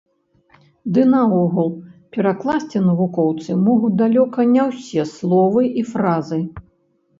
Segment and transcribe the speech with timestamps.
[0.95, 1.69] Ды наогул,
[2.17, 6.45] перакласці навукоўцы могуць далёка не ўсе словы і фразы.